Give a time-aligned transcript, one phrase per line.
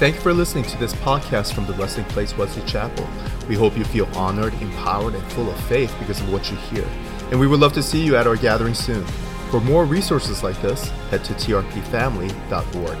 [0.00, 3.06] Thank you for listening to this podcast from the Resting Place Wesley Chapel.
[3.50, 6.86] We hope you feel honored, empowered, and full of faith because of what you hear.
[7.30, 9.04] And we would love to see you at our gathering soon.
[9.50, 12.98] For more resources like this, head to trpfamily.org.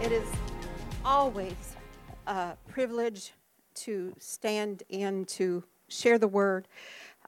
[0.00, 0.32] It is
[1.04, 1.74] always
[2.28, 3.32] a privilege
[3.74, 6.68] to stand and to share the word.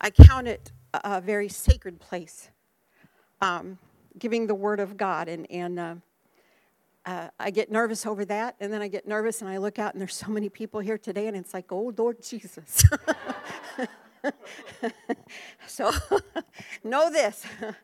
[0.00, 2.48] I count it a very sacred place,
[3.40, 3.76] um,
[4.16, 5.28] giving the word of God.
[5.28, 5.94] And, and uh,
[7.07, 9.92] uh, I get nervous over that, and then I get nervous and I look out
[9.92, 12.84] and there's so many people here today, and it's like, oh, Lord Jesus.
[15.66, 15.92] so
[16.84, 17.45] know this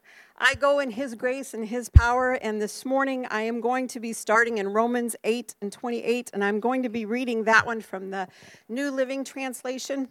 [0.42, 4.00] I go in His grace and His power, and this morning I am going to
[4.00, 7.82] be starting in Romans 8 and 28, and I'm going to be reading that one
[7.82, 8.26] from the
[8.66, 10.08] New Living Translation.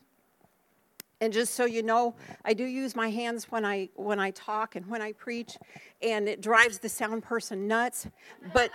[1.22, 2.16] And just so you know,
[2.46, 5.58] I do use my hands when I when I talk and when I preach,
[6.02, 8.08] and it drives the sound person nuts.
[8.54, 8.72] But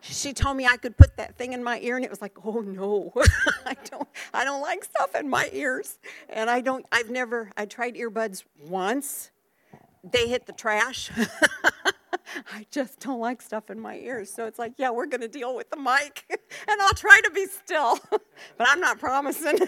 [0.00, 2.36] she told me I could put that thing in my ear, and it was like,
[2.44, 3.12] oh no,
[3.66, 5.98] I don't I don't like stuff in my ears,
[6.30, 6.86] and I don't.
[6.90, 7.50] I've never.
[7.56, 9.30] I tried earbuds once.
[10.04, 11.10] They hit the trash.
[12.52, 14.30] I just don't like stuff in my ears.
[14.32, 16.24] So it's like, yeah, we're going to deal with the mic,
[16.68, 19.58] and I'll try to be still, but I'm not promising.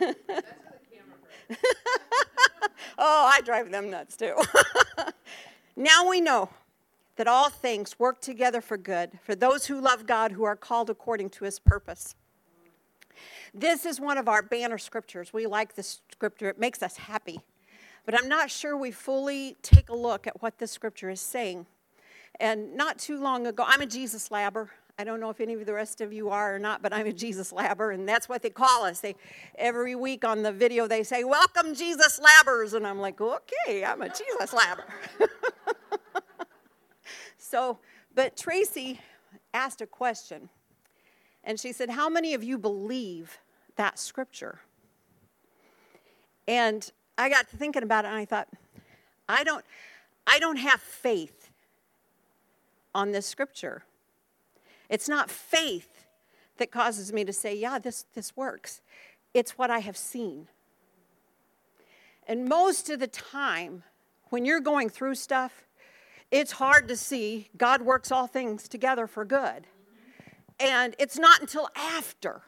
[2.98, 4.34] oh, I drive them nuts too.
[5.76, 6.50] now we know
[7.16, 10.90] that all things work together for good for those who love God who are called
[10.90, 12.14] according to his purpose.
[13.52, 15.32] This is one of our banner scriptures.
[15.32, 17.40] We like this scripture, it makes us happy.
[18.06, 21.66] But I'm not sure we fully take a look at what this scripture is saying.
[22.38, 24.68] And not too long ago, I'm a Jesus labber.
[25.00, 27.06] I don't know if any of the rest of you are or not, but I'm
[27.06, 29.00] a Jesus labber, and that's what they call us.
[29.00, 29.16] They
[29.54, 34.02] every week on the video they say, "Welcome, Jesus labbers," and I'm like, "Okay, I'm
[34.02, 34.84] a Jesus labber."
[37.38, 37.78] so,
[38.14, 39.00] but Tracy
[39.54, 40.50] asked a question,
[41.44, 43.38] and she said, "How many of you believe
[43.76, 44.60] that scripture?"
[46.46, 48.48] And I got to thinking about it, and I thought,
[49.26, 49.64] I don't,
[50.26, 51.48] I don't have faith
[52.94, 53.84] on this scripture.
[54.90, 56.04] It's not faith
[56.58, 58.82] that causes me to say, yeah, this, this works.
[59.32, 60.48] It's what I have seen.
[62.26, 63.84] And most of the time,
[64.28, 65.64] when you're going through stuff,
[66.30, 69.66] it's hard to see God works all things together for good.
[70.58, 72.42] And it's not until after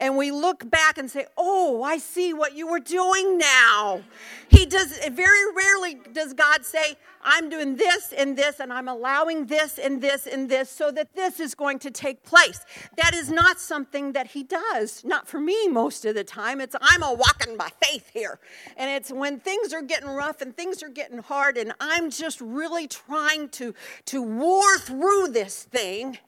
[0.00, 4.02] and we look back and say, "Oh, I see what you were doing now."
[4.48, 9.46] He does very rarely does God say, "I'm doing this and this and I'm allowing
[9.46, 12.60] this and this and this so that this is going to take place."
[12.96, 15.04] That is not something that he does.
[15.04, 16.60] Not for me most of the time.
[16.60, 18.40] It's I'm a walking by faith here.
[18.76, 22.40] And it's when things are getting rough and things are getting hard and I'm just
[22.40, 23.74] really trying to
[24.06, 26.18] to war through this thing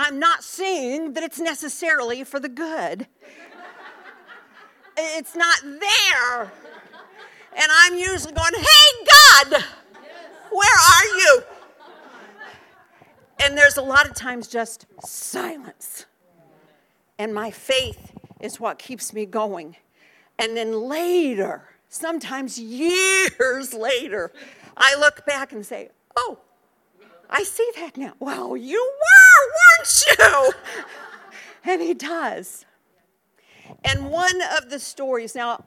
[0.00, 3.08] I'm not saying that it's necessarily for the good.
[4.96, 6.52] it's not there.
[7.56, 9.04] And I'm usually going, hey,
[9.50, 9.64] God,
[10.52, 11.42] where are you?
[13.42, 16.06] And there's a lot of times just silence.
[17.18, 19.74] And my faith is what keeps me going.
[20.38, 24.32] And then later, sometimes years later,
[24.76, 26.38] I look back and say, oh,
[27.28, 28.14] I see that now.
[28.20, 29.27] Well, you were,
[29.58, 30.52] weren't you?
[31.64, 32.64] and he does.
[33.84, 35.62] And one of the stories, now,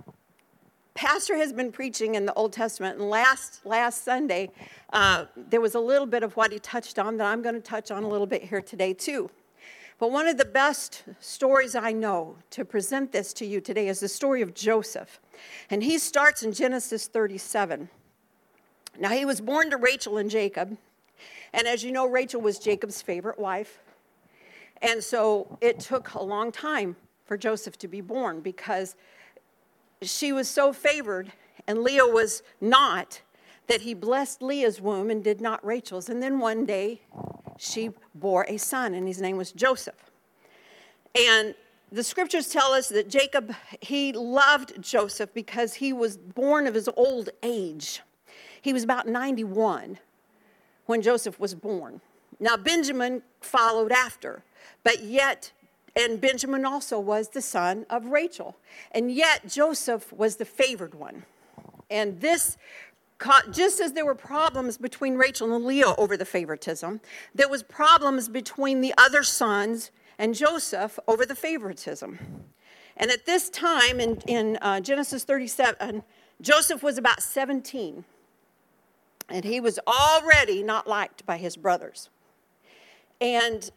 [0.93, 4.51] Pastor has been preaching in the Old Testament, and last, last Sunday,
[4.91, 7.61] uh, there was a little bit of what he touched on that I'm going to
[7.61, 9.29] touch on a little bit here today, too.
[9.99, 13.99] But one of the best stories I know to present this to you today is
[13.99, 15.19] the story of Joseph.
[15.69, 17.87] And he starts in Genesis 37.
[18.99, 20.75] Now, he was born to Rachel and Jacob.
[21.53, 23.79] And as you know, Rachel was Jacob's favorite wife.
[24.81, 26.95] And so it took a long time
[27.25, 28.95] for Joseph to be born because
[30.01, 31.31] she was so favored
[31.67, 33.21] and Leah was not
[33.67, 36.09] that he blessed Leah's womb and did not Rachel's.
[36.09, 37.01] And then one day
[37.57, 40.11] she bore a son and his name was Joseph.
[41.15, 41.53] And
[41.91, 46.89] the scriptures tell us that Jacob, he loved Joseph because he was born of his
[46.95, 48.01] old age.
[48.61, 49.99] He was about 91
[50.91, 52.01] when Joseph was born.
[52.37, 54.43] Now, Benjamin followed after,
[54.83, 55.53] but yet,
[55.95, 58.57] and Benjamin also was the son of Rachel.
[58.91, 61.23] And yet, Joseph was the favored one.
[61.89, 62.57] And this,
[63.53, 66.99] just as there were problems between Rachel and Leah over the favoritism,
[67.33, 72.19] there was problems between the other sons and Joseph over the favoritism.
[72.97, 76.03] And at this time in, in uh, Genesis 37,
[76.41, 78.03] Joseph was about 17
[79.31, 82.09] and he was already not liked by his brothers.
[83.19, 83.69] And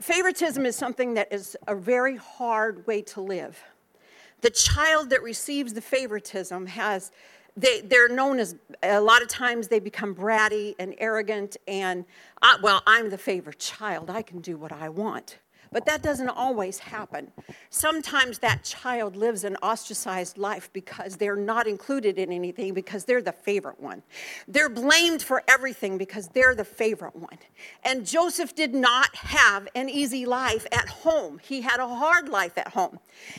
[0.00, 3.62] favoritism is something that is a very hard way to live.
[4.40, 7.10] The child that receives the favoritism has,
[7.56, 12.04] they, they're known as, a lot of times they become bratty and arrogant and,
[12.42, 14.10] uh, well, I'm the favorite child.
[14.10, 15.38] I can do what I want.
[15.72, 17.32] But that doesn't always happen.
[17.70, 23.22] Sometimes that child lives an ostracized life because they're not included in anything because they're
[23.22, 24.02] the favorite one.
[24.48, 27.38] They're blamed for everything because they're the favorite one.
[27.84, 31.40] And Joseph did not have an easy life at home.
[31.42, 32.98] He had a hard life at home.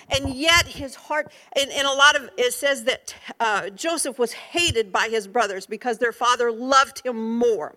[0.09, 4.33] And yet his heart, and, and a lot of it says that uh, Joseph was
[4.33, 7.75] hated by his brothers because their father loved him more.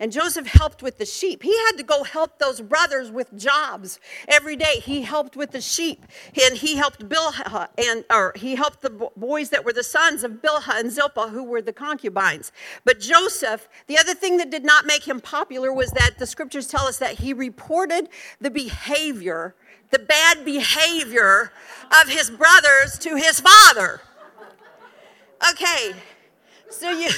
[0.00, 1.42] And Joseph helped with the sheep.
[1.42, 4.80] He had to go help those brothers with jobs every day.
[4.80, 6.04] He helped with the sheep,
[6.42, 10.42] and he helped Bilhah, and or he helped the boys that were the sons of
[10.42, 12.52] Bilhah and Zilpah, who were the concubines.
[12.84, 16.66] But Joseph, the other thing that did not make him popular was that the scriptures
[16.66, 18.08] tell us that he reported
[18.40, 19.54] the behavior,
[19.90, 21.52] the bad behavior
[22.02, 24.00] of his brothers to his father.
[25.50, 25.92] Okay,
[26.70, 27.08] so you,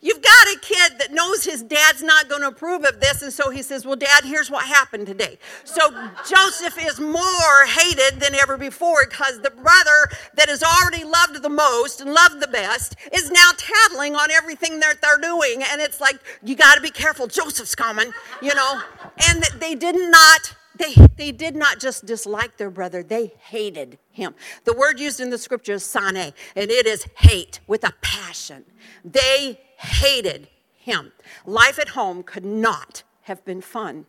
[0.00, 3.32] you've got a kid that knows his dad's not going to approve of this, and
[3.32, 5.38] so he says, Well, Dad, here's what happened today.
[5.64, 5.90] So
[6.28, 11.48] Joseph is more hated than ever before because the brother that is already loved the
[11.48, 15.62] most and loved the best is now tattling on everything that they're doing.
[15.70, 18.12] And it's like, You got to be careful, Joseph's coming,
[18.42, 18.80] you know.
[19.28, 24.34] And they did not they, they did not just dislike their brother, they hated him.
[24.64, 28.64] The word used in the scripture is sane, and it is hate with a passion.
[29.04, 31.12] They hated him.
[31.46, 34.06] Life at home could not have been fun.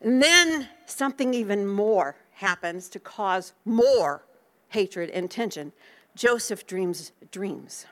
[0.00, 4.24] And then something even more happens to cause more
[4.68, 5.72] hatred and tension.
[6.14, 7.86] Joseph dreams dreams.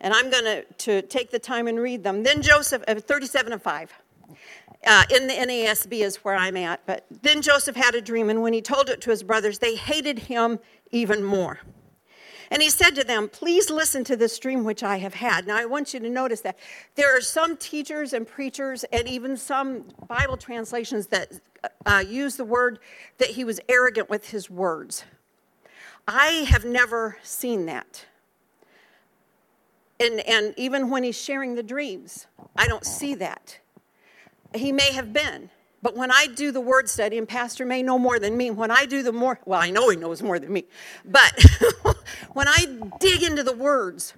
[0.00, 2.22] And I'm going to, take the time and read them.
[2.22, 3.92] Then Joseph, uh, 37 and 5.
[4.86, 6.86] Uh, in the NASB is where I'm at.
[6.86, 9.74] But then Joseph had a dream, and when he told it to his brothers, they
[9.74, 10.60] hated him
[10.92, 11.58] even more.
[12.50, 15.46] And he said to them, Please listen to this dream which I have had.
[15.46, 16.58] Now, I want you to notice that
[16.94, 21.32] there are some teachers and preachers, and even some Bible translations that
[21.84, 22.78] uh, use the word
[23.18, 25.04] that he was arrogant with his words.
[26.06, 28.06] I have never seen that.
[30.00, 32.26] And, and even when he's sharing the dreams,
[32.56, 33.58] I don't see that.
[34.54, 35.50] He may have been.
[35.80, 38.70] But when I do the word study, and Pastor may know more than me, when
[38.70, 40.64] I do the more, well, I know he knows more than me,
[41.04, 41.32] but
[42.32, 42.66] when I
[42.98, 44.14] dig into the words,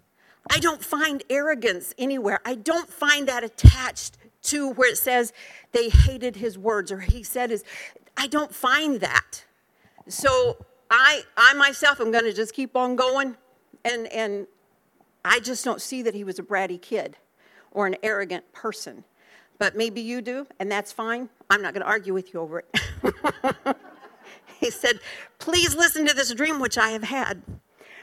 [0.51, 2.41] I don't find arrogance anywhere.
[2.47, 5.35] I don't find that attached to where it says
[5.73, 7.63] they hated his words or he said his,
[8.17, 9.45] I don't find that.
[10.09, 13.37] So I, I myself am going to just keep on going,
[13.85, 14.47] and, and
[15.27, 17.19] I just don't see that he was a bratty kid
[17.71, 19.05] or an arrogant person
[19.61, 21.29] but maybe you do, and that's fine.
[21.51, 22.81] I'm not going to argue with you over it.
[24.59, 24.99] he said,
[25.39, 27.43] Please listen to this dream which I have had.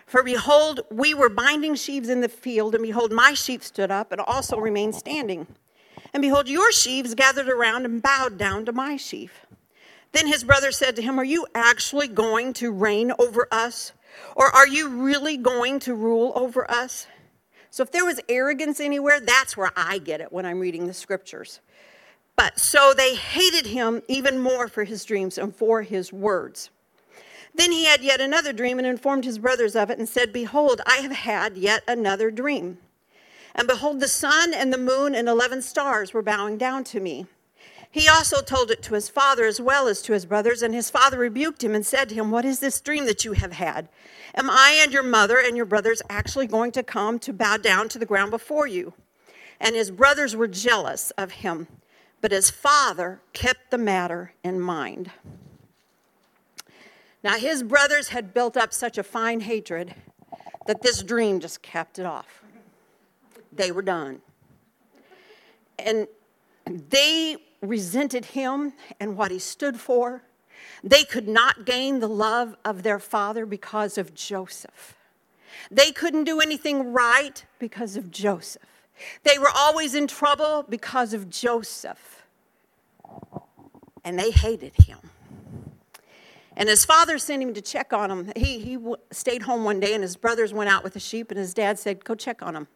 [0.06, 4.12] For behold, we were binding sheaves in the field, and behold, my sheep stood up
[4.12, 5.48] and also remained standing.
[6.13, 9.48] And behold, your sheaves gathered around and bowed down to my sheaf.
[10.12, 13.94] Then his brother said to him, Are you actually going to reign over us?
[14.36, 17.07] Or are you really going to rule over us?
[17.69, 20.94] So if there was arrogance anywhere, that's where I get it when I'm reading the
[20.94, 21.60] scriptures.
[22.36, 26.69] But so they hated him even more for his dreams and for his words.
[27.56, 30.81] Then he had yet another dream and informed his brothers of it and said, Behold,
[30.86, 32.78] I have had yet another dream.
[33.56, 37.26] And behold, the sun and the moon and 11 stars were bowing down to me.
[37.89, 40.89] He also told it to his father as well as to his brothers, and his
[40.89, 43.89] father rebuked him and said to him, What is this dream that you have had?
[44.35, 47.89] Am I and your mother and your brothers actually going to come to bow down
[47.89, 48.94] to the ground before you?
[49.59, 51.67] And his brothers were jealous of him,
[52.21, 55.11] but his father kept the matter in mind.
[57.23, 59.95] Now, his brothers had built up such a fine hatred
[60.67, 62.44] that this dream just kept it off.
[63.51, 64.21] They were done.
[65.79, 66.07] And
[66.65, 70.23] they resented him and what he stood for.
[70.83, 74.95] They could not gain the love of their father because of Joseph.
[75.71, 78.64] They couldn't do anything right because of Joseph.
[79.23, 82.26] They were always in trouble because of Joseph.
[84.04, 84.99] And they hated him.
[86.56, 88.31] And his father sent him to check on him.
[88.35, 88.80] He, he
[89.11, 91.78] stayed home one day, and his brothers went out with the sheep, and his dad
[91.78, 92.68] said, Go check on him.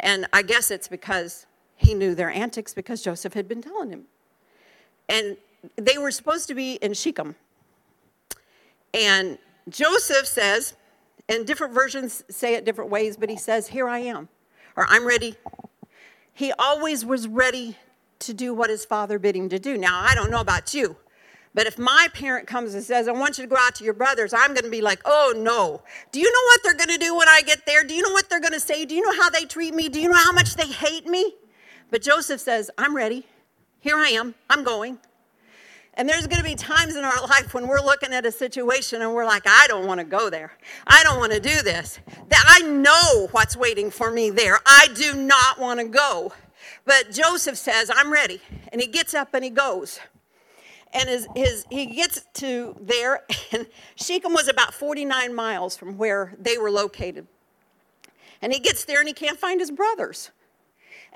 [0.00, 1.46] And I guess it's because
[1.76, 4.04] he knew their antics because Joseph had been telling him.
[5.08, 5.36] And
[5.76, 7.36] they were supposed to be in Shechem.
[8.94, 10.74] And Joseph says,
[11.28, 14.28] and different versions say it different ways, but he says, Here I am,
[14.76, 15.36] or I'm ready.
[16.32, 17.76] He always was ready
[18.20, 19.76] to do what his father bid him to do.
[19.76, 20.96] Now, I don't know about you,
[21.54, 23.94] but if my parent comes and says, I want you to go out to your
[23.94, 25.82] brothers, I'm going to be like, oh no.
[26.12, 27.82] Do you know what they're going to do when I get there?
[27.82, 28.84] Do you know what they're going to say?
[28.84, 29.88] Do you know how they treat me?
[29.88, 31.34] Do you know how much they hate me?
[31.90, 33.26] But Joseph says, I'm ready.
[33.80, 34.34] Here I am.
[34.50, 34.98] I'm going.
[35.94, 39.02] And there's going to be times in our life when we're looking at a situation
[39.02, 40.52] and we're like, I don't want to go there.
[40.86, 41.98] I don't want to do this.
[42.28, 44.58] That I know what's waiting for me there.
[44.66, 46.32] I do not want to go.
[46.84, 48.40] But Joseph says, I'm ready.
[48.72, 50.00] And he gets up and he goes
[50.96, 53.66] and his, his, he gets to there, and
[53.96, 57.26] Shechem was about 49 miles from where they were located.
[58.42, 60.30] And he gets there and he can't find his brothers.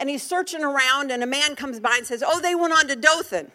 [0.00, 2.88] And he's searching around, and a man comes by and says, Oh, they went on
[2.88, 3.52] to Dothan.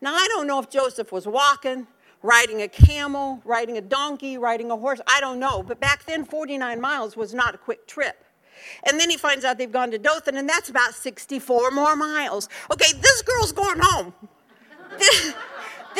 [0.00, 1.86] Now, I don't know if Joseph was walking,
[2.22, 5.00] riding a camel, riding a donkey, riding a horse.
[5.06, 5.62] I don't know.
[5.62, 8.24] But back then, 49 miles was not a quick trip.
[8.88, 12.48] And then he finds out they've gone to Dothan, and that's about 64 more miles.
[12.70, 14.14] Okay, this girl's going home.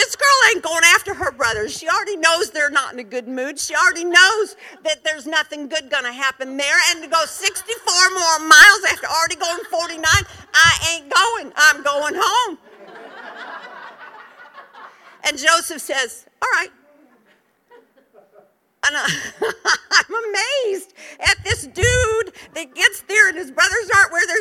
[0.00, 1.76] This girl ain't going after her brothers.
[1.76, 3.61] She already knows they're not in a good mood.
[3.61, 6.78] She already knows that there's nothing good going to happen there.
[6.88, 10.07] And to go 64 more miles after already going 49,
[10.54, 11.52] I ain't going.
[11.54, 12.59] I'm going home.
[15.25, 16.71] And Joseph says, All right,
[18.87, 19.07] and uh,
[19.92, 23.89] I'm amazed at this dude that gets there and his brothers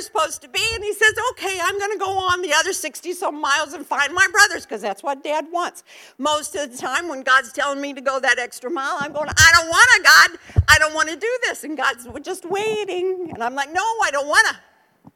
[0.09, 0.61] supposed to be.
[0.73, 3.85] And he says, Okay, I'm going to go on the other 60 some miles and
[3.85, 5.83] find my brothers because that's what dad wants.
[6.17, 9.29] Most of the time, when God's telling me to go that extra mile, I'm going,
[9.29, 10.63] I don't want to, God.
[10.67, 11.63] I don't want to do this.
[11.63, 13.31] And God's just waiting.
[13.33, 15.11] And I'm like, No, I don't want to.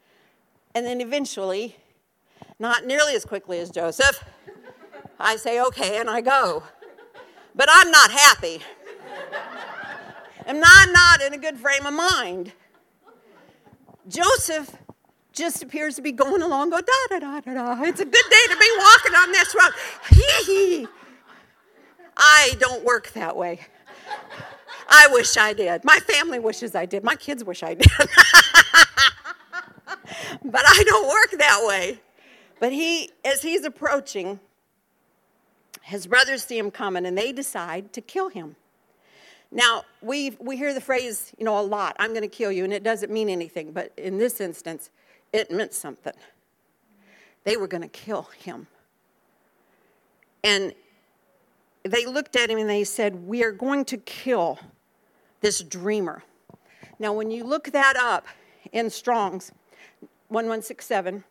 [0.76, 1.76] And then eventually,
[2.60, 4.24] not nearly as quickly as Joseph,
[5.20, 6.64] I say, Okay, and I go.
[7.56, 8.62] But I'm not happy.
[10.46, 12.52] And I'm not in a good frame of mind.
[14.08, 14.76] Joseph
[15.34, 17.84] just appears to be going along, go da da da da da.
[17.84, 19.72] It's a good day to be walking on this road.
[20.12, 20.88] Hee hee.
[22.16, 23.60] I don't work that way.
[24.88, 25.84] I wish I did.
[25.84, 27.04] My family wishes I did.
[27.04, 27.88] My kids wish I did.
[30.46, 32.00] but I don't work that way.
[32.60, 34.40] But he, as he's approaching,
[35.82, 38.56] his brothers see him coming and they decide to kill him.
[39.52, 42.64] Now, we, we hear the phrase, you know, a lot, I'm going to kill you,
[42.64, 44.90] and it doesn't mean anything, but in this instance,
[45.34, 46.14] it meant something.
[47.44, 48.68] They were going to kill him.
[50.44, 50.74] And
[51.84, 54.60] they looked at him and they said, We are going to kill
[55.42, 56.24] this dreamer.
[57.00, 58.28] Now, when you look that up
[58.72, 59.52] in Strong's
[60.30, 61.24] 1167,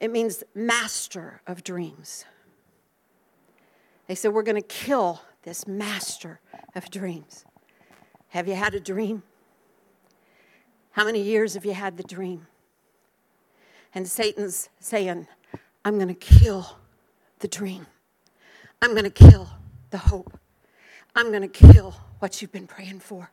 [0.00, 2.24] it means master of dreams.
[4.08, 6.40] They said, We're going to kill this master
[6.74, 7.44] of dreams.
[8.30, 9.22] Have you had a dream?
[10.90, 12.47] How many years have you had the dream?
[13.94, 15.26] And Satan's saying,
[15.84, 16.78] I'm going to kill
[17.38, 17.86] the dream.
[18.82, 19.48] I'm going to kill
[19.90, 20.38] the hope.
[21.14, 23.30] I'm going to kill what you've been praying for.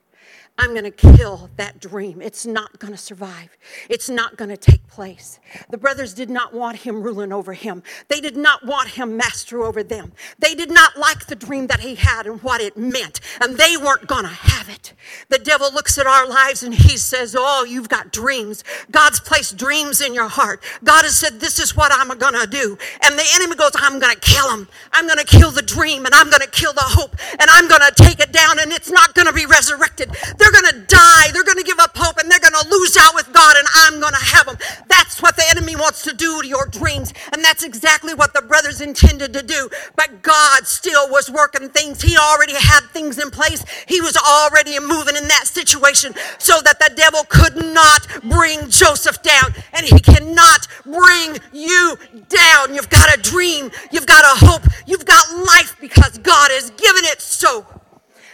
[0.58, 2.22] I'm going to kill that dream.
[2.22, 3.58] It's not going to survive.
[3.90, 5.40] It's not going to take place.
[5.70, 7.84] The brothers did not want him ruling over him.
[8.08, 10.14] They did not want him master over them.
[10.40, 13.76] They did not like the dream that he had and what it meant, and they
[13.76, 14.94] weren't going to have it.
[15.30, 18.64] The devil looks at our lives and he says, Oh, you've got dreams.
[18.92, 20.64] God's placed dreams in your heart.
[20.86, 22.78] God has said, This is what I'm going to do.
[23.04, 24.70] And the enemy goes, I'm going to kill him.
[24.94, 27.68] I'm going to kill the dream and I'm going to kill the hope and I'm
[27.68, 30.15] going to take it down and it's not going to be resurrected.
[30.38, 31.32] They're going to die.
[31.34, 33.68] They're going to give up hope and they're going to lose out with God and
[33.76, 34.58] I'm going to have them.
[34.88, 37.14] That's what the enemy wants to do to your dreams.
[37.34, 39.70] And that's exactly what the brothers intended to do.
[39.96, 42.02] But God still was working things.
[42.02, 43.64] He already had things in place.
[43.88, 49.22] He was already moving in that situation so that the devil could not bring Joseph
[49.22, 49.54] down.
[49.74, 51.98] And he cannot bring you
[52.30, 52.74] down.
[52.74, 53.72] You've got a dream.
[53.92, 54.64] You've got a hope.
[54.86, 57.66] You've got life because God has given it so.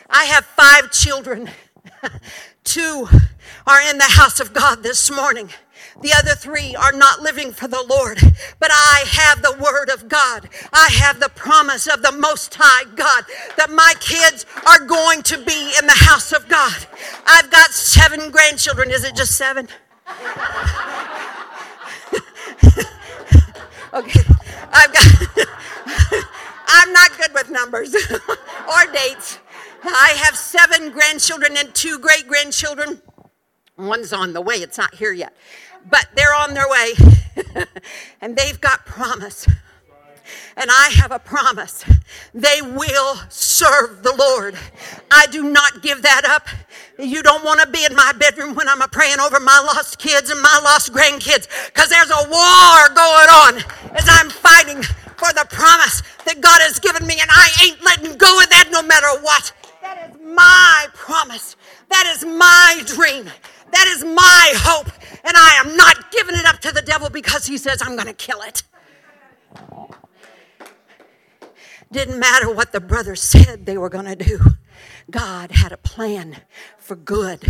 [0.10, 1.50] I have five children.
[2.64, 3.08] Two
[3.66, 5.50] are in the house of God this morning.
[6.02, 8.20] The other three are not living for the Lord.
[8.60, 10.50] But I have the word of God.
[10.72, 13.26] I have the promise of the Most High God
[13.58, 16.88] that my kids are going to be in the house of God.
[17.26, 18.90] I've got seven grandchildren.
[18.92, 19.68] Is it just seven?
[23.94, 24.22] okay.
[24.72, 25.48] I've got.
[26.74, 29.40] I'm not good with numbers or dates.
[29.84, 33.02] I have seven grandchildren and two great grandchildren.
[33.78, 35.36] One's on the way, it's not here yet.
[35.90, 37.66] But they're on their way,
[38.22, 39.48] and they've got promise.
[40.56, 41.84] and I have a promise.
[42.34, 44.56] They will serve the Lord.
[45.10, 46.48] I do not give that up.
[47.00, 50.30] You don't want to be in my bedroom when I'm praying over my lost kids
[50.30, 53.58] and my lost grandkids because there's a war going on
[53.96, 54.84] as I'm fighting
[55.18, 58.70] for the promise that God has given me, and I ain't letting go of that
[58.72, 59.52] no matter what.
[59.92, 61.58] That is my promise.
[61.90, 63.26] That is my dream.
[63.72, 64.88] That is my hope.
[65.26, 68.08] And I am not giving it up to the devil because he says I'm going
[68.08, 68.64] to kill it.
[71.92, 74.40] Didn't matter what the brothers said they were going to do.
[75.10, 76.38] God had a plan
[76.78, 77.44] for good.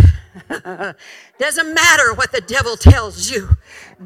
[1.38, 3.50] Doesn't matter what the devil tells you,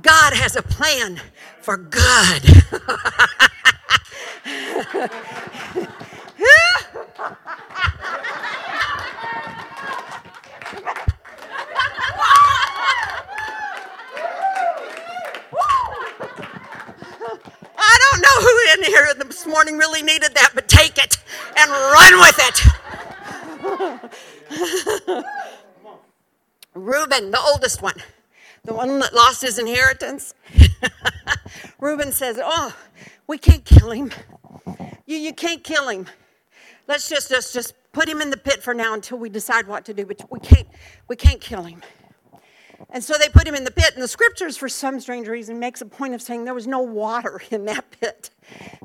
[0.01, 1.21] God has a plan
[1.61, 2.43] for good.
[17.77, 21.17] I don't know who in here this morning really needed that, but take it
[21.57, 22.61] and run with it.
[26.73, 27.95] Reuben, the oldest one,
[28.63, 30.33] the one that lost his inheritance.
[31.79, 32.75] Reuben says, Oh,
[33.27, 34.11] we can't kill him.
[35.05, 36.07] You, you can't kill him.
[36.87, 39.85] Let's just, just, just put him in the pit for now until we decide what
[39.85, 40.67] to do, but we can't,
[41.07, 41.81] we can't kill him.
[42.89, 45.59] And so they put him in the pit, and the scriptures, for some strange reason,
[45.59, 48.29] makes a point of saying there was no water in that pit.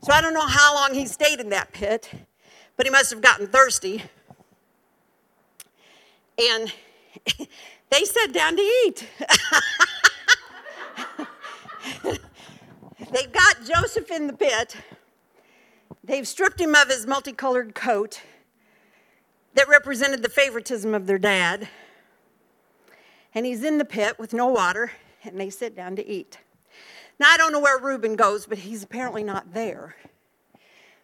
[0.02, 2.10] So I don't know how long he stayed in that pit,
[2.76, 4.02] but he must have gotten thirsty.
[6.38, 6.72] And
[7.90, 9.06] they sat down to eat.
[13.12, 14.76] They've got Joseph in the pit.
[16.04, 18.22] They've stripped him of his multicolored coat
[19.54, 21.68] that represented the favoritism of their dad
[23.34, 24.92] and he's in the pit with no water,
[25.24, 26.38] and they sit down to eat.
[27.18, 29.94] Now, I don't know where Reuben goes, but he's apparently not there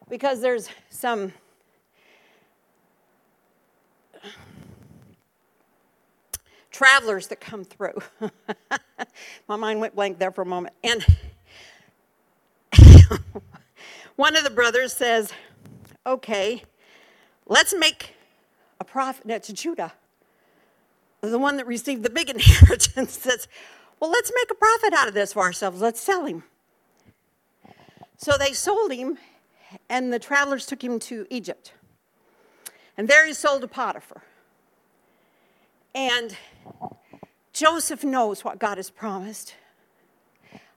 [0.09, 1.33] because there's some
[6.71, 7.99] travelers that come through.
[9.49, 10.75] My mind went blank there for a moment.
[10.83, 11.04] And
[14.17, 15.32] one of the brothers says,
[16.06, 16.62] Okay,
[17.47, 18.15] let's make
[18.80, 19.26] a prophet.
[19.26, 19.93] No, to Judah
[21.30, 23.49] the one that received the big inheritance says,
[24.00, 25.80] Well, let's make a profit out of this for ourselves.
[25.80, 26.45] Let's sell him.
[28.19, 29.19] So they sold him,
[29.89, 31.73] and the travelers took him to Egypt.
[32.97, 34.23] And there he sold to Potiphar.
[35.95, 36.36] And
[37.52, 39.54] Joseph knows what God has promised.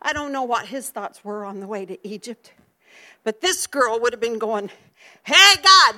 [0.01, 2.53] I don't know what his thoughts were on the way to Egypt,
[3.23, 4.69] but this girl would have been going,
[5.23, 5.95] Hey, God,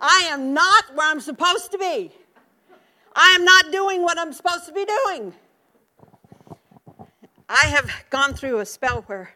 [0.00, 2.12] I am not where I'm supposed to be.
[3.14, 5.34] I am not doing what I'm supposed to be doing.
[7.48, 9.34] I have gone through a spell where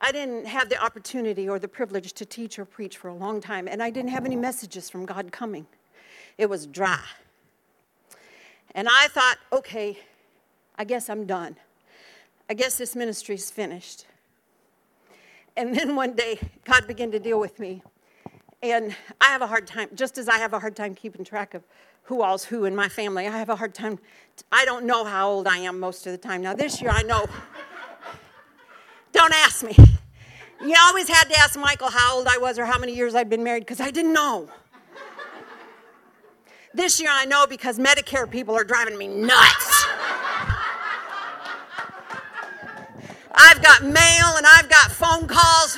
[0.00, 3.40] I didn't have the opportunity or the privilege to teach or preach for a long
[3.40, 5.66] time, and I didn't have any messages from God coming.
[6.36, 7.02] It was dry.
[8.74, 9.98] And I thought, okay,
[10.76, 11.56] I guess I'm done.
[12.50, 14.06] I guess this ministry is finished.
[15.56, 17.82] And then one day, God began to deal with me.
[18.62, 21.54] And I have a hard time, just as I have a hard time keeping track
[21.54, 21.64] of
[22.08, 23.26] who all's who in my family.
[23.26, 23.98] I have a hard time.
[24.50, 26.40] I don't know how old I am most of the time.
[26.40, 27.26] Now, this year I know.
[29.12, 29.76] don't ask me.
[30.64, 33.28] You always had to ask Michael how old I was or how many years I'd
[33.28, 34.48] been married because I didn't know.
[36.72, 39.86] This year I know because Medicare people are driving me nuts.
[43.34, 45.76] I've got mail and I've got phone calls.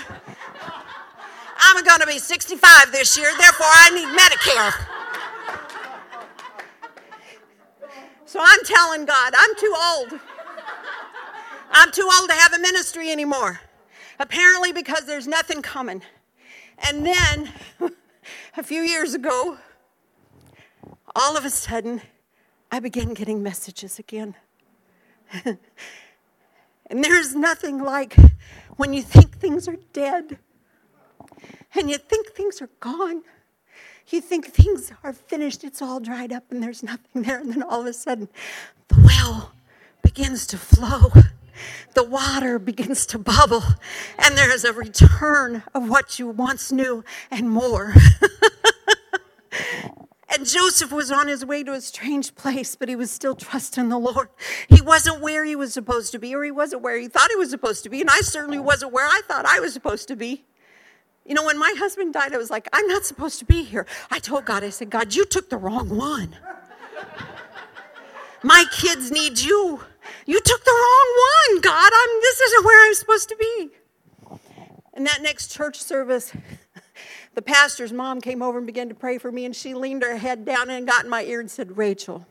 [1.58, 4.89] I'm going to be 65 this year, therefore I need Medicare.
[8.30, 10.20] So I'm telling God, I'm too old.
[11.72, 13.58] I'm too old to have a ministry anymore.
[14.20, 16.02] Apparently, because there's nothing coming.
[16.88, 17.52] And then,
[18.56, 19.58] a few years ago,
[21.16, 22.02] all of a sudden,
[22.70, 24.36] I began getting messages again.
[25.44, 25.58] and
[26.88, 28.14] there's nothing like
[28.76, 30.38] when you think things are dead
[31.74, 33.24] and you think things are gone
[34.12, 37.38] you think things are finished, it's all dried up, and there's nothing there.
[37.38, 38.28] And then all of a sudden,
[38.88, 39.52] the well
[40.02, 41.12] begins to flow.
[41.94, 43.62] The water begins to bubble,
[44.18, 47.94] and there is a return of what you once knew and more.
[50.32, 53.88] And Joseph was on his way to a strange place, but he was still trusting
[53.88, 54.28] the Lord.
[54.68, 57.36] He wasn't where he was supposed to be, or he wasn't where he thought he
[57.36, 58.00] was supposed to be.
[58.00, 60.44] And I certainly wasn't where I thought I was supposed to be.
[61.30, 63.86] You know, when my husband died, I was like, I'm not supposed to be here.
[64.10, 66.34] I told God, I said, God, you took the wrong one.
[68.42, 69.80] my kids need you.
[70.26, 71.18] You took the wrong
[71.52, 71.92] one, God.
[71.94, 73.70] I'm, this isn't where I'm supposed to be.
[74.94, 76.32] In that next church service,
[77.36, 80.16] the pastor's mom came over and began to pray for me, and she leaned her
[80.16, 82.26] head down and got in my ear and said, Rachel,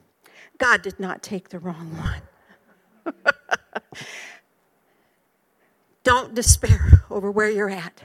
[0.57, 2.21] God did not take the wrong
[3.05, 3.13] one.
[6.03, 8.03] Don't despair over where you're at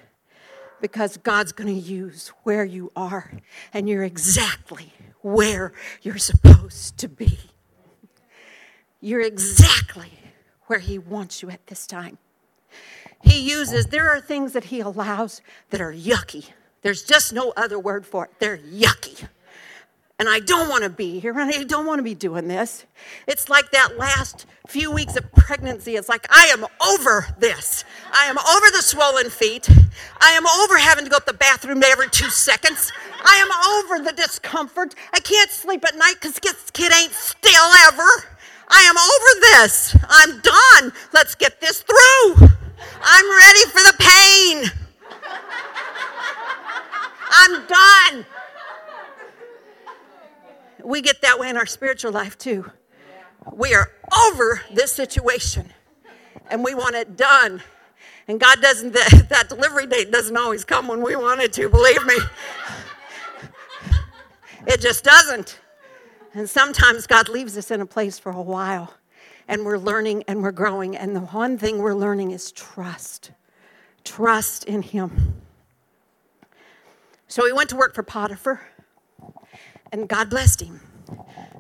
[0.80, 3.32] because God's going to use where you are,
[3.72, 7.38] and you're exactly where you're supposed to be.
[9.00, 10.12] You're exactly
[10.66, 12.18] where He wants you at this time.
[13.22, 16.50] He uses, there are things that He allows that are yucky.
[16.82, 18.32] There's just no other word for it.
[18.38, 19.28] They're yucky
[20.18, 22.86] and I don't want to be here, and I don't want to be doing this.
[23.26, 25.96] It's like that last few weeks of pregnancy.
[25.96, 27.84] It's like, I am over this.
[28.12, 29.68] I am over the swollen feet.
[30.20, 32.92] I am over having to go to the bathroom every two seconds.
[33.24, 34.94] I am over the discomfort.
[35.12, 38.08] I can't sleep at night because this kid ain't still ever.
[38.68, 39.96] I am over this.
[40.08, 40.92] I'm done.
[41.12, 42.48] Let's get this through.
[43.02, 44.70] I'm ready for the pain.
[47.36, 48.26] I'm done
[50.84, 52.70] we get that way in our spiritual life too.
[53.52, 53.90] We are
[54.28, 55.70] over this situation
[56.50, 57.62] and we want it done.
[58.28, 61.68] And God doesn't, that, that delivery date doesn't always come when we want it to,
[61.68, 62.16] believe me.
[64.66, 65.60] It just doesn't.
[66.32, 68.94] And sometimes God leaves us in a place for a while
[69.46, 70.96] and we're learning and we're growing.
[70.96, 73.30] And the one thing we're learning is trust.
[74.04, 75.42] Trust in Him.
[77.28, 78.60] So he went to work for Potiphar.
[79.94, 80.80] And God blessed him.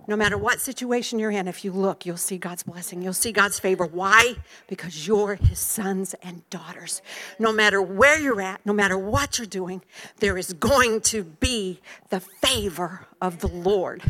[0.08, 3.00] No matter what situation you're in, if you look, you'll see God's blessing.
[3.00, 3.86] You'll see God's favor.
[3.86, 4.34] Why?
[4.66, 7.00] Because you're his sons and daughters.
[7.38, 9.82] No matter where you're at, no matter what you're doing,
[10.18, 14.02] there is going to be the favor of the Lord.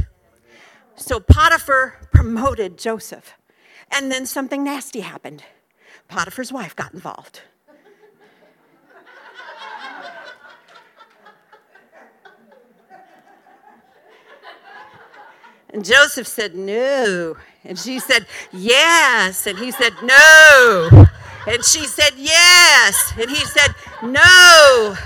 [0.96, 3.34] So Potiphar promoted Joseph.
[3.90, 5.44] And then something nasty happened.
[6.08, 7.42] Potiphar's wife got involved.
[15.74, 17.36] And Joseph said, No.
[17.64, 19.44] And she said, Yes.
[19.44, 21.06] And he said, No.
[21.48, 23.12] And she said, Yes.
[23.18, 24.96] And he said, No.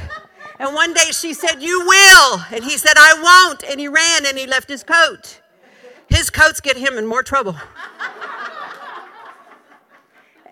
[0.58, 2.42] And one day she said, You will.
[2.52, 3.64] And he said, I won't.
[3.64, 5.40] And he ran and he left his coat.
[6.10, 7.56] His coats get him in more trouble.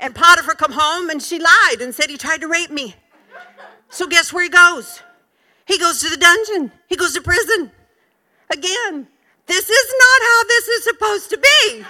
[0.00, 2.94] and Potiphar come home and she lied and said he tried to rape me.
[3.90, 5.02] So guess where he goes?
[5.66, 6.72] He goes to the dungeon.
[6.88, 7.70] He goes to prison.
[8.50, 9.08] Again.
[9.46, 11.84] This is not how this is supposed to be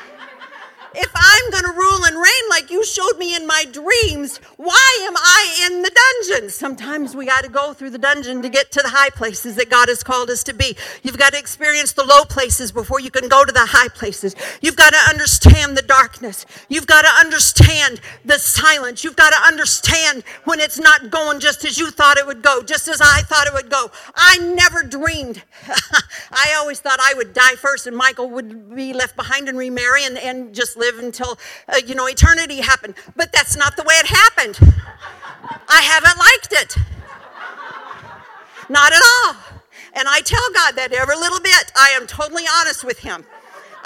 [0.94, 4.98] if I'm going to rule and reign like you showed me in my dreams, why
[5.02, 6.50] am I in the dungeon?
[6.50, 9.70] Sometimes we got to go through the dungeon to get to the high places that
[9.70, 10.76] God has called us to be.
[11.02, 14.34] You've got to experience the low places before you can go to the high places.
[14.60, 16.46] You've got to understand the darkness.
[16.68, 19.04] You've got to understand the silence.
[19.04, 22.62] You've got to understand when it's not going just as you thought it would go,
[22.62, 23.90] just as I thought it would go.
[24.14, 25.42] I never dreamed.
[26.30, 30.04] I always thought I would die first and Michael would be left behind and remarry
[30.04, 32.94] and, and just live until, uh, you know, eternity happened.
[33.14, 34.58] But that's not the way it happened.
[35.68, 36.76] I haven't liked it.
[38.68, 39.36] Not at all.
[39.94, 41.72] And I tell God that every little bit.
[41.76, 43.24] I am totally honest with Him.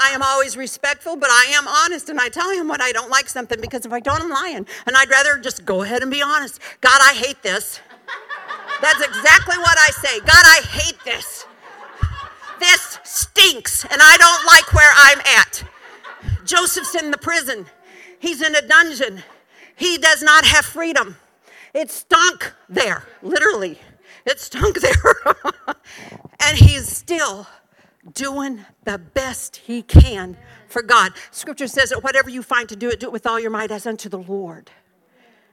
[0.00, 3.11] I am always respectful, but I am honest and I tell him when I don't
[3.11, 4.66] like something because if I don't, I'm lying.
[4.87, 6.59] And I'd rather just go ahead and be honest.
[6.81, 7.81] God, I hate this.
[8.81, 10.20] That's exactly what I say.
[10.20, 11.44] God, I hate this.
[12.59, 15.64] This stinks and I don't like where I'm at.
[16.44, 17.66] Joseph's in the prison,
[18.18, 19.22] he's in a dungeon.
[19.76, 21.16] He does not have freedom.
[21.72, 23.79] It stunk there, literally.
[24.26, 25.37] It stunk there.
[26.40, 27.46] and he's still
[28.12, 30.37] doing the best he can
[30.68, 31.12] for God.
[31.31, 33.70] Scripture says that whatever you find to do it, do it with all your might
[33.70, 34.70] as unto the Lord.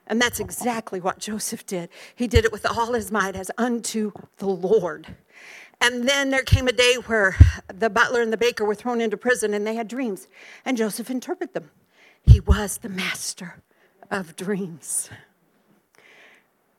[0.08, 1.90] And that's exactly what Joseph did.
[2.16, 5.16] He did it with all his might as unto the Lord.
[5.80, 7.36] And then there came a day where
[7.74, 10.28] the butler and the baker were thrown into prison and they had dreams,
[10.66, 11.70] and Joseph interpreted them.
[12.24, 13.62] He was the master
[14.10, 15.10] of dreams.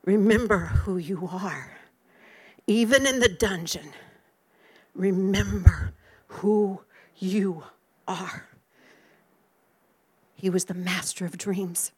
[0.04, 1.76] Remember who you are.
[2.66, 3.92] Even in the dungeon,
[4.94, 5.94] remember
[6.26, 6.82] who
[7.16, 7.62] you
[8.06, 8.46] are.
[10.34, 11.92] He was the master of dreams.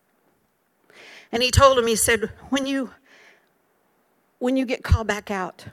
[1.33, 2.91] And he told him, he said, when you
[4.39, 5.67] when you get called back out,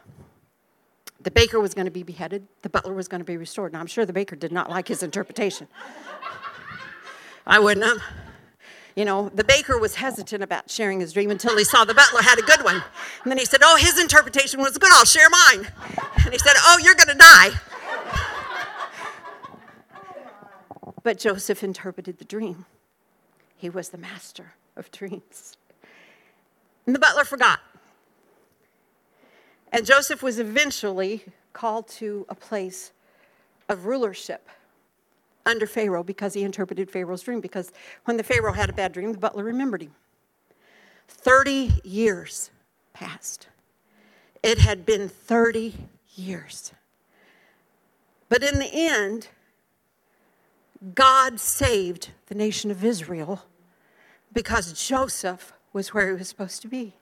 [1.27, 3.73] the baker was going to be beheaded, the butler was going to be restored.
[3.73, 5.67] Now, I'm sure the baker did not like his interpretation.
[7.45, 8.01] I wouldn't have.
[8.95, 12.21] You know, the baker was hesitant about sharing his dream until he saw the butler
[12.21, 12.81] had a good one.
[13.23, 15.67] And then he said, Oh, his interpretation was good, I'll share mine.
[16.23, 17.49] And he said, Oh, you're going to die.
[21.03, 22.65] But Joseph interpreted the dream.
[23.57, 25.57] He was the master of dreams.
[26.85, 27.59] And the butler forgot.
[29.71, 32.91] And Joseph was eventually called to a place
[33.69, 34.47] of rulership
[35.45, 37.41] under Pharaoh because he interpreted Pharaoh's dream.
[37.41, 37.71] Because
[38.05, 39.95] when the Pharaoh had a bad dream, the butler remembered him.
[41.07, 42.51] 30 years
[42.93, 43.47] passed.
[44.43, 45.73] It had been 30
[46.15, 46.73] years.
[48.29, 49.29] But in the end,
[50.93, 53.43] God saved the nation of Israel
[54.33, 56.93] because Joseph was where he was supposed to be.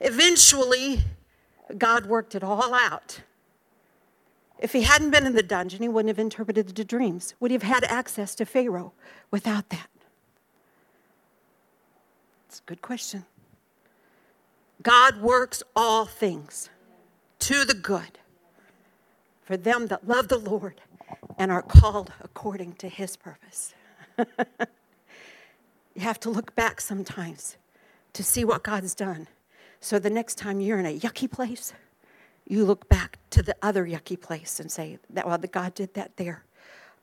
[0.00, 1.02] Eventually,
[1.78, 3.20] God worked it all out.
[4.58, 7.34] If he hadn't been in the dungeon, he wouldn't have interpreted the dreams.
[7.40, 8.92] Would he have had access to Pharaoh
[9.30, 9.88] without that?
[12.48, 13.24] It's a good question.
[14.82, 16.70] God works all things
[17.40, 18.18] to the good
[19.42, 20.80] for them that love the Lord
[21.38, 23.74] and are called according to his purpose.
[24.18, 27.56] you have to look back sometimes
[28.12, 29.26] to see what God's done.
[29.84, 31.74] So the next time you're in a yucky place,
[32.48, 35.92] you look back to the other yucky place and say, that, well, the God did
[35.92, 36.42] that there.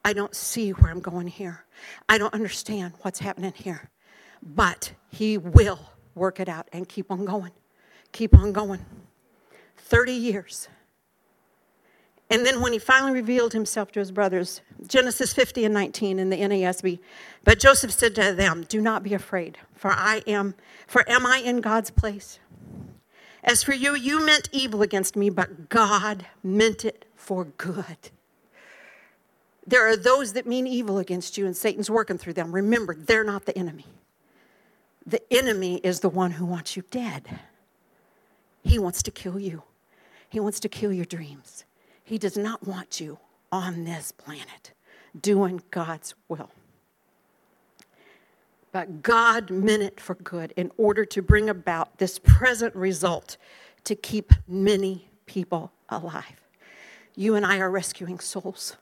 [0.04, 1.64] I don't see where I'm going here.
[2.10, 3.92] I don't understand what's happening here.
[4.42, 7.52] But He will work it out and keep on going.
[8.14, 8.84] Keep on going.
[9.78, 10.68] 30 years.
[12.32, 16.32] And then when he finally revealed himself to his brothers, Genesis 50 and 19 in
[16.32, 16.98] the NASB,
[17.44, 20.56] but Joseph said to them, "Do not be afraid, for I am
[20.88, 22.40] for am I in God's place?
[23.44, 28.12] As for you, you meant evil against me, but God meant it for good."
[29.66, 32.52] There are those that mean evil against you, and Satan's working through them.
[32.52, 33.88] Remember, they're not the enemy.
[35.06, 37.40] The enemy is the one who wants you dead.
[38.64, 39.64] He wants to kill you,
[40.30, 41.66] he wants to kill your dreams.
[42.04, 43.20] He does not want you
[43.52, 44.74] on this planet
[45.20, 46.52] doing God's will.
[48.72, 53.38] But God meant it for good in order to bring about this present result
[53.84, 56.42] to keep many people alive.
[57.16, 58.78] You and I are rescuing souls.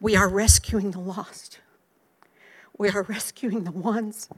[0.00, 1.60] We are rescuing the lost.
[2.78, 4.28] We are rescuing the ones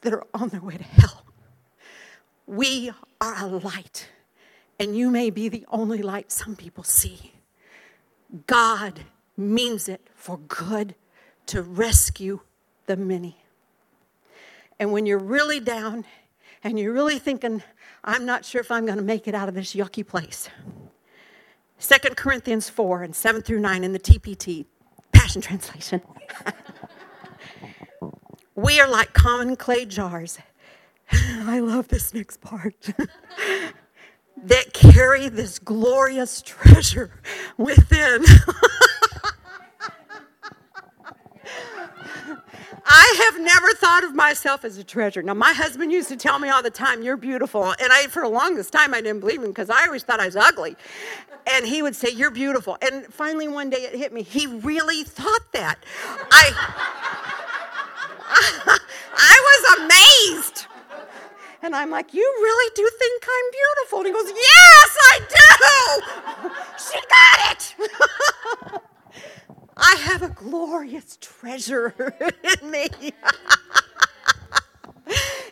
[0.00, 1.24] that are on their way to hell.
[2.46, 4.08] We are a light
[4.78, 7.32] and you may be the only light some people see.
[8.46, 9.00] God
[9.36, 10.94] means it for good
[11.46, 12.40] to rescue
[12.86, 13.36] the many.
[14.78, 16.04] And when you're really down
[16.62, 17.62] and you're really thinking,
[18.04, 20.48] I'm not sure if I'm going to make it out of this yucky place.
[21.80, 24.66] 2 Corinthians 4 and 7 through 9 in the TPT,
[25.12, 26.00] Passion Translation.
[28.54, 30.38] we are like common clay jars.
[31.12, 32.90] I love this next part.
[34.44, 37.10] that carry this glorious treasure
[37.56, 38.24] within.
[42.86, 45.22] I have never thought of myself as a treasure.
[45.22, 47.64] Now, my husband used to tell me all the time, You're beautiful.
[47.64, 50.26] And I, for the longest time, I didn't believe him because I always thought I
[50.26, 50.76] was ugly.
[51.46, 52.76] And he would say, You're beautiful.
[52.82, 54.22] And finally, one day it hit me.
[54.22, 55.78] He really thought that.
[56.30, 56.50] I,
[59.16, 60.66] I was amazed.
[61.62, 63.98] And I'm like, You really do think I'm beautiful?
[64.00, 66.50] And he goes, Yes, I do.
[66.84, 68.82] she got it.
[69.76, 71.94] I have a glorious treasure
[72.62, 72.88] in me.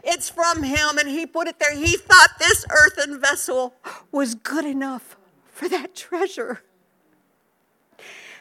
[0.05, 1.75] it's from him, and he put it there.
[1.75, 3.75] He thought this earthen vessel
[4.11, 5.17] was good enough
[5.53, 6.63] for that treasure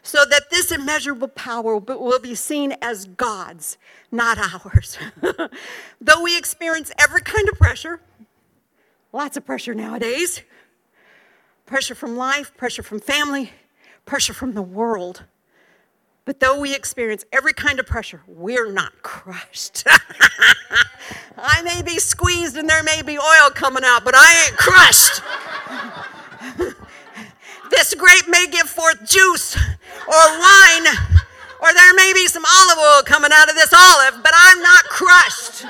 [0.04, 3.78] so that this immeasurable power will be seen as God's,
[4.12, 4.98] not ours.
[6.02, 8.02] Though we experience every kind of pressure,
[9.14, 10.42] lots of pressure nowadays
[11.66, 13.52] pressure from life, pressure from family,
[14.06, 15.24] pressure from the world.
[16.26, 19.84] But though we experience every kind of pressure, we're not crushed.
[21.38, 25.22] I may be squeezed and there may be oil coming out, but I ain't crushed.
[27.72, 30.88] this grape may give forth juice or wine,
[31.62, 34.84] or there may be some olive oil coming out of this olive, but I'm not
[34.86, 35.66] crushed.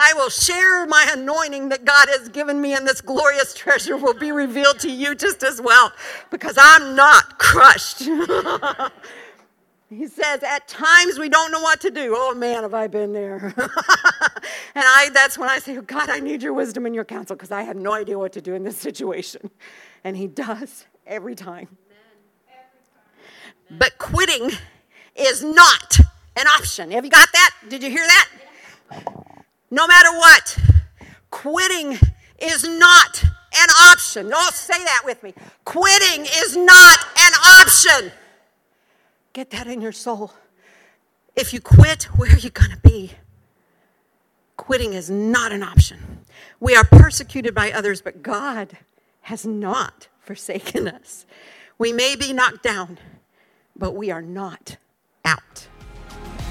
[0.00, 4.14] I will share my anointing that God has given me, and this glorious treasure will
[4.14, 5.92] be revealed to you just as well
[6.30, 8.00] because I'm not crushed.
[9.90, 12.14] he says, At times we don't know what to do.
[12.16, 13.54] Oh man, have I been there.
[13.56, 17.36] and I, that's when I say, oh, God, I need your wisdom and your counsel
[17.36, 19.50] because I have no idea what to do in this situation.
[20.04, 21.68] And He does every time.
[23.70, 24.50] But quitting
[25.14, 25.98] is not
[26.36, 26.90] an option.
[26.92, 27.50] Have you got that?
[27.68, 28.28] Did you hear that?
[29.70, 30.58] No matter what,
[31.30, 31.98] quitting
[32.38, 34.30] is not an option.
[34.34, 35.34] Oh, say that with me.
[35.64, 38.12] Quitting is not an option.
[39.32, 40.32] Get that in your soul.
[41.36, 43.12] If you quit, where are you going to be?
[44.58, 46.18] quitting is not an option.
[46.60, 48.76] We are persecuted by others, but God
[49.22, 51.24] has not forsaken us.
[51.78, 52.98] We may be knocked down,
[53.74, 54.76] but we are not
[55.24, 55.68] out.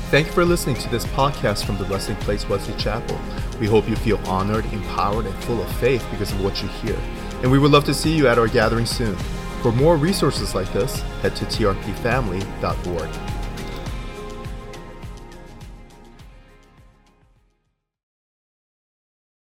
[0.10, 3.20] Thank you for listening to this podcast from the Blessing Place Wesley Chapel.
[3.60, 6.98] We hope you feel honored, empowered, and full of faith because of what you hear.
[7.42, 9.18] And we would love to see you at our gathering soon.
[9.62, 13.37] For more resources like this, head to trpfamily.org.